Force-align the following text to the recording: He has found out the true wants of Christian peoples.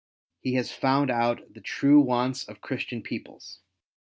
He 0.39 0.55
has 0.55 0.71
found 0.71 1.11
out 1.11 1.53
the 1.53 1.61
true 1.61 1.99
wants 2.01 2.45
of 2.49 2.59
Christian 2.59 3.03
peoples. 3.03 3.59